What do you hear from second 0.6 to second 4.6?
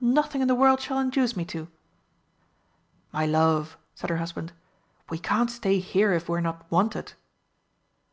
shall induce me to!" "My love," said her husband,